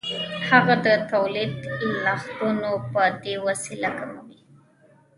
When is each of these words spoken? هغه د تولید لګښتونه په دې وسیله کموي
هغه 0.49 0.75
د 0.85 0.87
تولید 1.11 1.51
لګښتونه 2.05 2.69
په 2.93 3.03
دې 3.23 3.35
وسیله 3.47 3.89
کموي 3.97 4.39